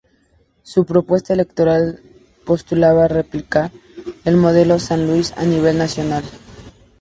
Su 0.63 0.83
propuesta 0.83 1.31
electoral 1.33 1.99
postulaba 2.43 3.07
replicar 3.07 3.69
el 4.25 4.35
modelo 4.35 4.79
"San 4.79 5.05
Luis" 5.05 5.31
a 5.37 5.43
nivel 5.43 5.77
nacional. 5.77 6.23